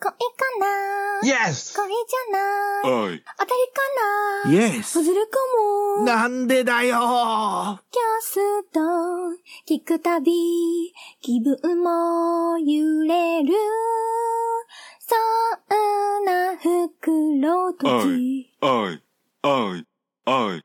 [0.00, 0.16] 恋か
[0.58, 1.76] な Yes!
[1.76, 3.22] 恋じゃないおい。
[3.38, 4.82] 当たりかな Yes!
[4.82, 5.38] 外れか
[5.98, 6.98] もなんでだよ
[7.90, 8.80] キャスト
[9.68, 10.32] 聞くたび
[11.20, 13.52] 気分も揺れる
[15.00, 15.16] そ
[15.74, 18.50] んな袋とおじい。
[18.62, 19.02] おい。
[19.42, 19.84] おい。
[20.26, 20.62] おい。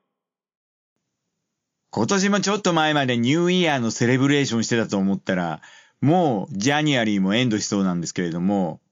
[1.90, 5.62] 今年もちょっと前までニューイヤーのセレブレーションしてたと思ったら、
[6.02, 8.85] もう January も end しそうなんですけれども、え、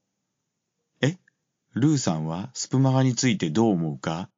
[1.74, 4.28] ルーさんはスプマガについてどう思うか？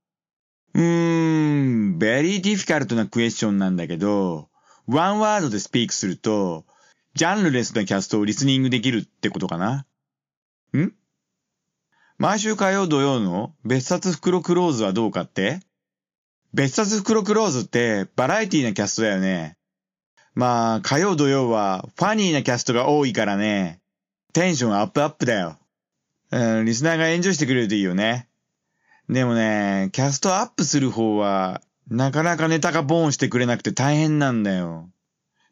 [0.74, 4.48] うーん、 very difficult な question なんだけど、
[4.86, 6.64] one word で speak すると、
[7.14, 9.86] genreless な cast を listening できるってことかな？
[10.76, 10.92] ん？
[12.18, 15.60] 毎週火曜土曜の別冊袋 close はどうかって？
[16.54, 19.56] 別冊袋 close って variety な cast だよね。
[20.34, 23.80] まあ、火曜土曜は funny な cast が多いからね。
[24.32, 25.58] テンションアップアップだよ。
[26.30, 28.28] うん、リスナーがエンジョイしてくれるといいよね。
[29.08, 34.90] でもね、 cast up する方は、なかなかネタが born してくれなくて大変なんだよ。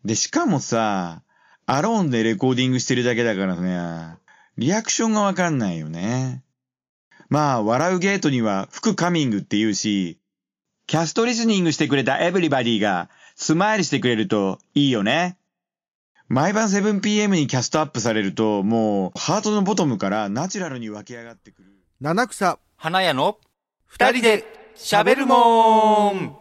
[0.04, 1.22] で、しかもさ、
[1.66, 4.16] alone で recording してるだけだからね、
[4.58, 6.42] リアクションがわかんないよね。
[7.28, 10.18] まあ、笑うゲートには福 coming って言うし、
[10.86, 15.38] cast listening してくれた everybody が smile してくれるといいよね。
[16.28, 21.68] 毎晩 7pm に cast up されるともう heart の bottom から natural に湧き上がってくる。
[22.00, 23.38] 七草花屋の
[23.86, 26.36] 二人で喋るもん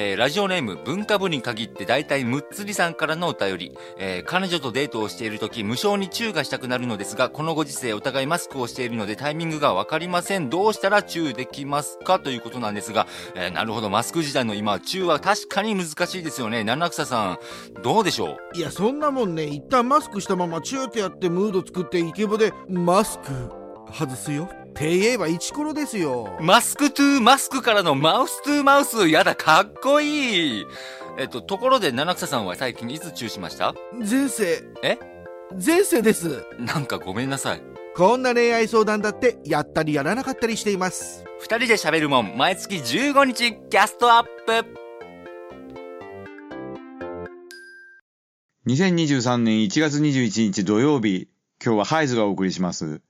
[0.00, 10.48] えーラジオネーム文化部に限って大体むっつりさんからのお便り、えー彼女とデートをしている時無性にチューがしたくなるのですがこのご時世お互いマスクをしているのでタイミングがわかりません。
[10.50, 12.20] どうしたらチューできますか？
[12.20, 13.90] ということなんですが、えーなるほど。
[13.90, 16.62] マスク時代の今チューは確かに難しいですよね。
[16.62, 17.38] 七草さん
[17.82, 18.56] どうでしょう？
[18.56, 19.46] いやそんなもんね。
[19.46, 23.67] 一旦マスクしたままチューってやってムード作ってイケボでマスク。
[23.92, 24.44] 外すよ。
[24.44, 26.36] って言えばイチコロですよ。
[26.40, 30.66] マスクトゥーマスクからのマウストゥーマウス、やだ、かっこいい。
[31.18, 33.74] えっと、ところで、七草さんは最近いつチューしました？
[33.98, 34.62] 前世。
[34.82, 34.98] え？
[35.64, 36.44] 前世です。
[36.58, 37.62] なんかごめんなさい。
[37.96, 41.24] こんな恋愛相談だってやったりやらなかったりしています。
[41.40, 44.78] 二人で喋るもん、毎月15日、キャストアップ。
[48.68, 51.28] 2023年1月21日土曜日、
[51.64, 53.00] 今日はハイズがお送りします。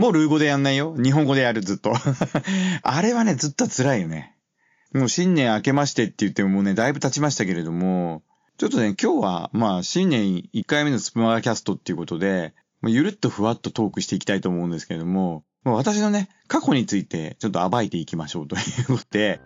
[0.00, 0.96] もうルー語でやんないよ。
[0.96, 1.92] 日本語でやる、ずっと。
[2.82, 4.34] あれはね、ずっと辛いよね。
[4.94, 8.22] もう新年明けましてって言ってももうね、だいぶ経ちましたけれども、
[8.56, 19.42] ちょっとね、今日は、まあ、新年1回目のスプマガキャストっていうことで、まゆるっとふわっとトークしていきたいと思うんですけれども、まあ私のね、過去についてちょっと暴いていきましょうということで、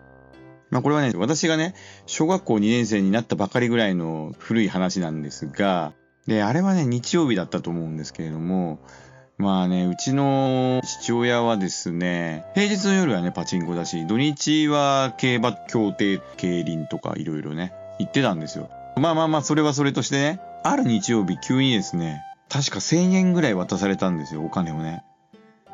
[0.69, 5.93] まあこれはね、私がね、小学校2年生になったばかりぐらいの古い話なんですが、
[6.27, 8.79] で、あれはね、日曜日だったと思うんですけれども、
[9.37, 18.69] まあね、うちの父親はですね、平日の夜はね、パチンコだし、土日は競馬、競艇、競輪とかいろいろね、行ってたんですよ。
[18.95, 25.03] まあまあまあ、それはそれとしてね、ある日曜日急にですね、確か1000円ぐらい渡されたんですよ、お金をね。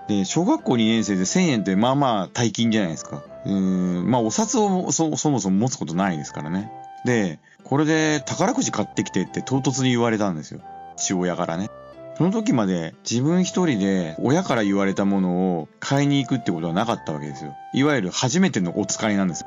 [0.08, 3.22] で、小学校2年生で1000円ってまあまあ大金じゃないですか。
[3.46, 6.72] うん、まあお札をそもそも持つことないですからね。
[7.06, 10.62] で、これで宝くじ買ってきてって唐突に言われたんですよ。
[10.98, 11.70] 父親からね。
[12.22, 17.56] その時まで自分一人で親から言われたものを買いに行くってことはなかったわけですよ。
[17.74, 19.44] いわゆる初めてのお使いなんです。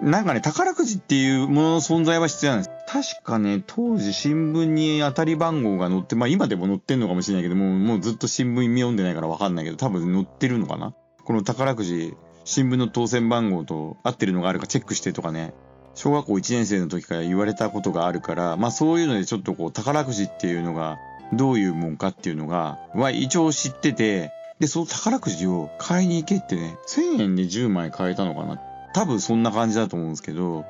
[0.00, 2.70] なんかね、宝くじっていうものの存在は必要なんです。
[3.16, 10.94] 確かね、当時新聞に当たり番号が載って、まあ今でも載ってんのかもしれないけども、もうずっと新聞読んでないからわかんないけど、多分載ってるのかな
[11.24, 12.14] この宝くじ、
[12.44, 15.52] 新聞の当選番号と合ってるのがあるかチェックしてとかね、
[15.96, 21.00] 小学校1年生の時から言われたことがあるから、まあそういうのでちょっとこう宝くじっていうのが
[21.36, 28.60] どういうもんかっていうのが、は一応知ってて、で、その宝くじを買いに行けってね、1000円で10枚買えたのかな
[28.94, 30.64] 多分そんな感じだと思うんですけど、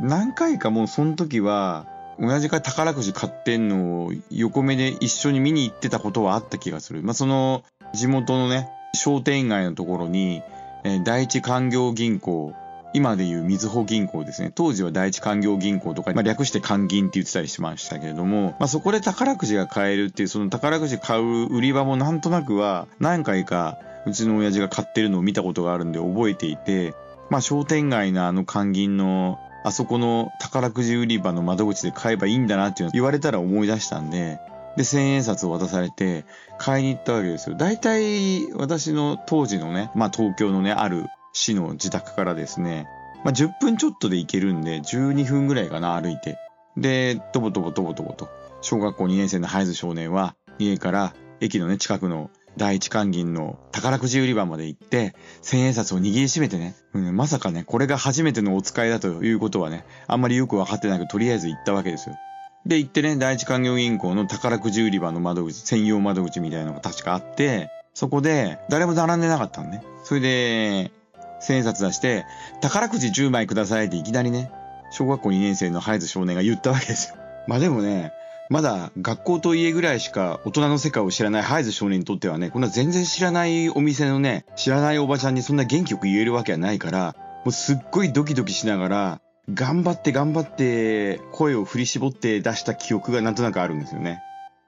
[0.00, 1.86] 何回かもうその時は、
[2.18, 7.02] 親父が宝くじ買ってんのを横目で一緒に見に行ってたことはあった気がする。
[7.02, 7.62] まあ、その
[7.94, 10.42] 地元のね、商店街のところに、
[10.84, 12.54] えー第一勧業銀行、
[12.96, 14.50] 今でいうみずほ銀行ですね。
[14.54, 23.76] 当時は第一勧業銀行とか、まあ、略して勧銀って言ってたりしましたけれども、まあ、そこで宝くじが買えるっていう、その宝くじ買う売り場もなんとなくは何回か
[24.06, 26.94] うちの親父が買ってるのを見たことがあるんで覚えていて、
[27.28, 34.38] まあ商店街のあの勧銀のあそこの宝くじ売り場の窓口で買えばいいんだなっていうの言われたら思い出したんで、
[34.78, 36.24] で、千円札を渡されて
[36.58, 37.56] 買いに行ったわけですよ。
[37.56, 42.88] 大体私の当時のね、まあ東京のね、ある市の自宅からですね、
[43.22, 46.38] まあ10分ちょっとで行けるんで、12分ぐらいかな、歩いて。
[46.78, 48.28] で、とぼとぼとぼとぼと
[48.62, 62.16] 小学校2年生のハイズ少年は、家から駅のね、近くの第一関銀の宝くじ売り場まで行って、千円札を握りしめてね、うん、まさかね、これが初めてのお使いだということはね、あんまりよくわかってないけど、とりあえず行ったわけですよ。
[62.64, 69.82] で、行ってね、第一関業銀行の宝くじ売り場の窓口、専用窓口みたいなのが確かあって、そこで、誰も並んでなかったのね。
[70.04, 70.92] それで、
[71.40, 72.24] 千円札出して、
[72.60, 74.50] 宝くじ10枚くださいっていきなりね、
[74.90, 77.16] 小学校2年生のハイズ少年が言ったわけですよ。
[77.46, 78.12] まあでもね、
[78.48, 89.20] まだ学校と家ぐらいしか大人の世界を知らないハイズ少年にとってはね、こんな全然知らないお店のね、知らないおばちゃんにそんな元気よく言えるわけはないから、もうすっごいドキドキしながら、
[89.52, 94.20] 頑張って頑張って声を振り絞って出した記憶がなんとなくあるんですよね。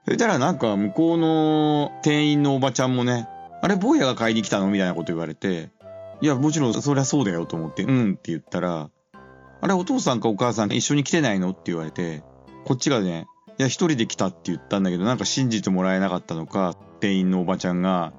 [0.05, 3.27] そしたらなんか向こうの店員のおばちゃんもね、
[3.61, 4.67] あれ坊やが買いに来たの？
[4.67, 5.69] みたいなこと言われて、
[6.21, 8.11] いやもちろんそりゃそうだよと思って、うん。
[8.11, 8.89] って言ったら、
[9.61, 12.23] あれお父さんかお母さん一緒に来てないのって言われて、
[12.65, 13.27] こっちがね、
[13.57, 18.13] いや一人で来たって言ったんだけどなんか信じてもらえなかったのか、店員のおばちゃんが、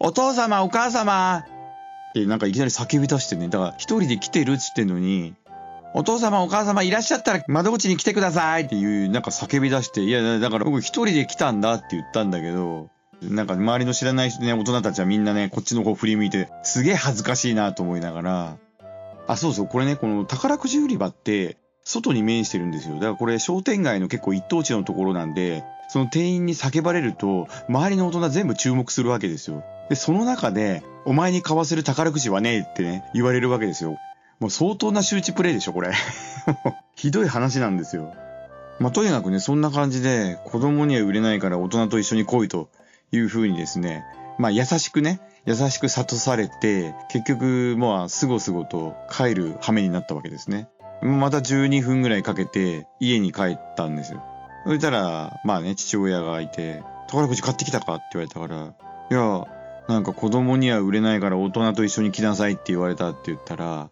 [0.00, 1.44] お父様お母様
[2.10, 5.34] ってなんかいきなり叫び出してね、だから一人で来てるっつってんのに、
[5.94, 12.90] お父様お母様いらっしゃったら窓口に来てくださいっていうなんか叫び出して、いやだから僕一人で来たんだって言ったんだけど、
[13.22, 18.58] なんか周りの知らない人ね、大人たちはみんなね、こっちの方振り向いて、すげえ恥ずかしいなと思いながら、
[19.26, 22.96] あ、そうそう、これね、この宝くじ売り場って、外に面してるんですよ。
[22.96, 29.64] だからこれ商店街の結構一等地のところなんで、その店員に叫ばれると、周りの大人全部注目するわけですよ。
[29.88, 33.96] で、その中で、お前に買わせる宝くじはねえってね、言われるわけですよ。
[34.38, 35.92] もう相当な周知プレイでしょ、これ。
[36.94, 38.12] ひどい話なんですよ。
[38.78, 42.68] まあ、とにかくね、そんな感じで、子供には売れないから大人と一緒に来いと
[43.12, 44.04] いう風にですね、
[44.38, 50.68] まあ、優しくね、優しく諭されて、結局、まあ、すごすごと帰る羽目になったわけですね。
[51.02, 54.22] また12分ぐらいかけて家に帰ったんですよ。
[54.66, 58.74] そしたら、まあね、父親がいて、宝くじ買ってきたかって言われたから、
[59.10, 59.46] いや、
[59.88, 63.90] なんか子供には売れないから大人と一緒に来なさいって言われたって言ったら、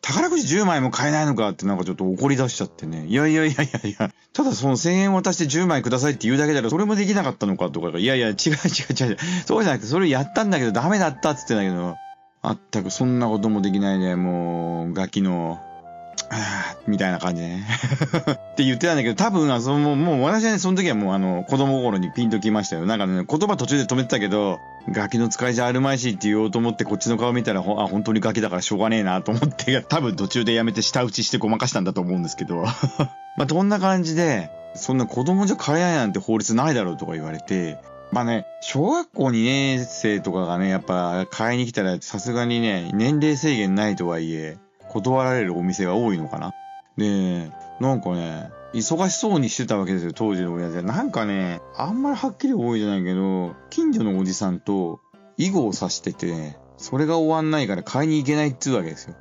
[0.00, 3.06] 宝くじ10枚も買えないのかってなんかちょっと怒り出しちゃってね。
[3.06, 9.16] いやいやいやいやいや、ただその1000円渡して10枚くださいって言うだけだらそれもできなかったのかとか、いやいや違う違う違う。
[9.46, 11.96] そうじゃなくてそれやったんだけどダメだったっつってんだけど、
[12.44, 15.60] あったくそんなこともできないね、もう、ガキの、
[16.88, 17.64] みたいな感じね。
[18.52, 22.84] って言ってたんだけど、多分、あその、もう私はね、その時はもうあの、子供心にピンときましたよ。
[22.84, 24.58] なんかね、言葉途中で止めてたけど、
[24.90, 32.64] ガキの使いじゃあるまいしって言おうと思ってこっちの顔見たら、あ、本当にガキだからしょうがねえなと思って、多分途中でやめて舌打ちしてごまかしたんだと思うんですけど。
[33.36, 37.78] まあ、どんな感じで、そんな子供じゃ買えないなんて法律ないだろうとか言われて、
[38.10, 44.58] まあね、小学校2年生とかがね、やっぱ買いに来たらさすがにね、年齢制限ないとはいえ、
[44.88, 46.52] 断られるお店が多いのかな。
[46.98, 47.50] で、
[47.80, 50.82] なんかね、忙しそうにしてたわけですよ、当時の親父は。
[50.82, 55.00] なんかね、あんまりはっきり覚えてないけど、近所のおじさんと
[55.38, 59.14] 囲碁を指してて、それが終わんないから買いに行けないっつうわけですよ。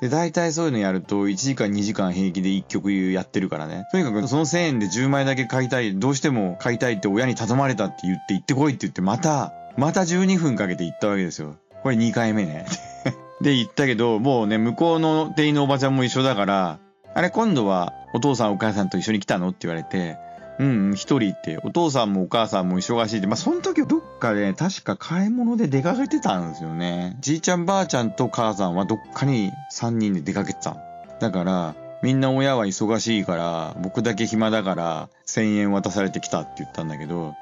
[0.00, 3.86] で、大体そういうのやると、1時間2時間平気で1曲やってるからね。
[3.92, 11.56] とにかくその1000円で10枚だけ買いたい、どうしても買いたいって親に頼まれたって言って行ってこいって言って、また、また12分かけて行ったわけですよ。
[11.82, 12.66] これ2回目ね。
[13.40, 16.78] で、行ったけど、もうね、向こうの店員のおばちゃんも一緒だから、
[17.14, 19.48] あれ今度はお父さんお母さんと一緒に来たの？
[19.48, 20.18] って言われて、
[20.58, 27.16] うん、一人って、お父さんもお母さんも忙しいって、まあ、その時はどっかで、確か買い物で出かけてたんですよね。
[27.20, 30.80] じいちゃんばあちゃんと母さんはどっかに3人で出かけてたの。
[31.20, 37.34] だから、みんな親は忙しいから、僕だけ暇だから、1000円渡されてきたって言ったんだけど、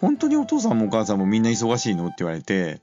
[0.00, 2.80] 本当にお父さんもお母さんもみんな忙しいのって言われて、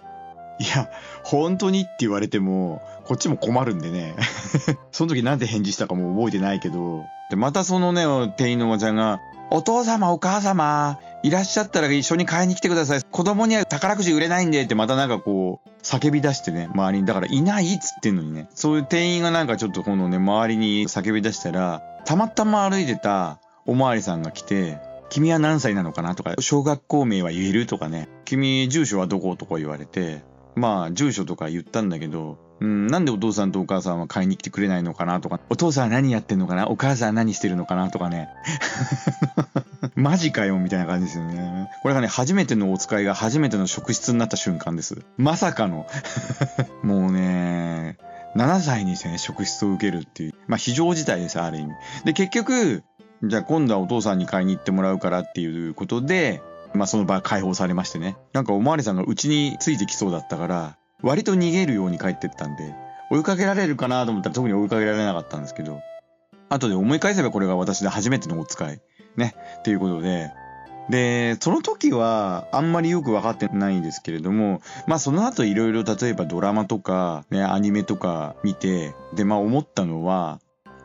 [0.60, 0.90] いや、
[1.24, 4.16] 本当にって言われても、こっちも困るんでね。
[4.92, 7.06] その時なんて返事したかも覚えてないけど。
[7.30, 8.06] で、またそのね、
[8.38, 13.04] 店員のおばちゃんが、お父様お母様、いらっしゃったら一緒に買いに来てください。
[13.04, 17.06] 子供には宝くじ売れないんでってまたなんかこう、叫び出してね、周りに。
[17.06, 18.50] だからいないっつってんのにね。
[18.56, 26.16] そういう店員がなんかちょっとこのね、周りに叫び出したら、たまたま歩いてたおまわりさんが来て、君は何歳なのかな？
[26.16, 27.66] とか、小学校名は言える？
[27.68, 29.36] とかね、君住所はどこ？
[29.36, 30.24] とか言われて、
[30.56, 35.20] まあ住所とか言ったんだけど、うん、なんでお父さんとお母さんは買いに来てくれないのかな？
[35.20, 37.90] とか、お父さんは何やってんのかなお母さんは何してるのかな？
[37.92, 38.30] とかね。
[39.96, 41.70] マジかよみたいな感じですよね。
[41.82, 45.04] これがね、初めてのお使いが初めての職質になった瞬間です。
[45.18, 45.86] まさかの。
[46.84, 47.98] もうね、
[48.36, 50.34] 7歳にしてね、職質を受けるっていう。
[50.48, 51.74] まあ非常事態です、ある意味。
[52.06, 52.84] で、結局、
[53.24, 56.42] じゃあ今度はお父さんに買いに行ってもらうからっていうことで、
[56.74, 58.16] まあその場解放されましてね。
[58.34, 62.74] なんかおまわりさんがうちについてきそうだったから、割と逃げるように帰ってったんで、
[63.10, 65.82] 追いかけられるかなと思ったら特に追いかけられなかったんですけど、
[66.50, 68.82] 後で思い返せばこれが私で初めてのお使い。
[69.18, 69.36] ね。
[69.64, 70.32] ということで、
[70.90, 80.40] で、その時はあんまりよく分かってないんですけれども、まあその後いろいろ例えばドラマとか、ね、アニメとか見て、で、まあ思ったのは、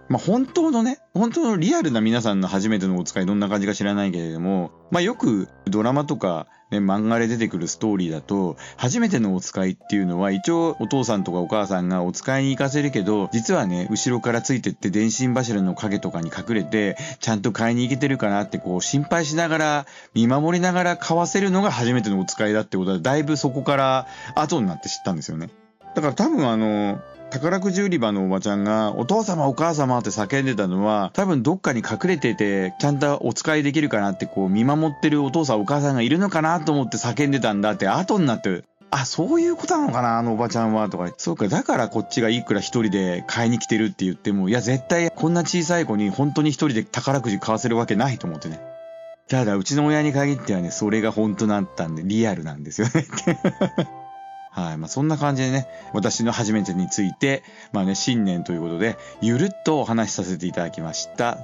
[0.08, 25.50] まあ本当のね、本当のリアルな皆さんの初めてのお使いどんな感じか知らないけれども、まあよくドラマとかね、漫画で出てくるストーリーだと、初めてのお使いっていうのは、一応お父さんとかお母さんがお使いに行かせるけど、実はね、後ろからついてって電信柱の影とかに隠れて、ちゃんと買いに行けてるかなってこう心配しながら、見守りながら買わせるのが初めてのお使いだってことは、だいぶそこから後になって知ったんですよね。
[25.94, 26.98] だから多分あの、
[27.36, 41.12] 宝くじ売り場のおばちゃんが、お父様お母様って叫んでたのは、多分どっかに隠れてて、ちゃんとお使いできるかなってこう見守ってるお父さんお母さんがいるのかなと思って叫んでたんだって後になって、あ、そういうことなのかなあのおばちゃんはとか。
[41.18, 48.60] そうか、だからこっちがいくら一人で買いに来てるって言っても、いや絶対こんな小さい子に本当に一人で宝くじ買わせるわけないと思ってね。
[49.28, 53.06] ただ、うちの親に限ってはね、それが本当だったんで、リアルなんですよね。
[54.56, 54.78] はい。
[54.78, 61.38] まあ、そんな感じでね、私の初めてについて、まあね、新年ということで、ゆるっとお話しさせていただきました。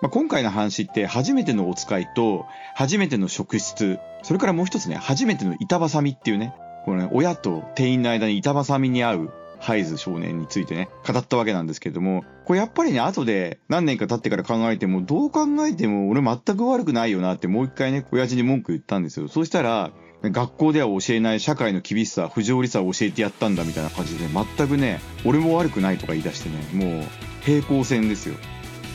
[0.00, 2.46] まあ、今回の話って、初めてのお使いと、
[2.76, 19.26] 初めての職質、それからもう一つね、初めての板挟みっていうね、このね、親と店員の間に板挟みに合う、ハイズ少年についてね、語ったわけなんですけれども、これやっぱりね、後で何年か経ってから考えても、どう考えても俺全く悪くないよなってもう一回ね、親父に文句言ったんですよ。
[19.26, 19.90] そうしたら、
[20.22, 27.04] 学校では教えない社会の厳しさ、不条理さを教えてやったんだみたいな感じで、全くね、俺も悪くないとか言い出してね、もう
[27.42, 28.34] 平行線ですよ。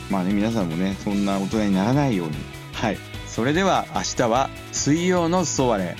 [0.08, 2.34] まあね、皆さんもね、そんな大人にならないように。
[2.72, 2.98] はい。
[3.26, 5.96] それでは明日は水曜のソワレ。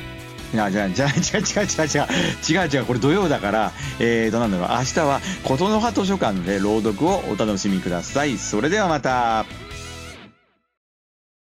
[0.54, 2.64] いや、じゃあ、じゃあ、違う違う違う違う。
[2.64, 8.38] 違う違う、これ土曜だから、えーと、なんだろう、明日は、琴の葉図書館で朗読をお楽しみください。
[8.38, 9.65] それではまた。